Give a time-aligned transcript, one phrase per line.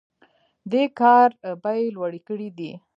[0.71, 1.29] دې کار
[1.63, 2.71] بیې لوړې کړي دي.